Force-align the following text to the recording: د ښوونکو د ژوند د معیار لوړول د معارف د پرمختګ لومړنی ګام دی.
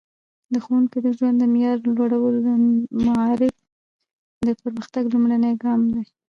د 0.53 0.55
ښوونکو 0.63 0.97
د 1.05 1.07
ژوند 1.17 1.35
د 1.39 1.43
معیار 1.53 1.77
لوړول 1.97 2.35
د 2.47 2.49
معارف 3.05 3.55
د 4.47 4.49
پرمختګ 4.61 5.03
لومړنی 5.13 5.51
ګام 5.63 5.81
دی. 5.93 6.03